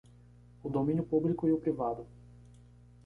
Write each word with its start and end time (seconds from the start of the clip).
O 0.63 0.67
domínio 0.67 1.03
público 1.11 1.47
e 1.47 1.51
o 1.51 1.59
privado. 1.63 2.03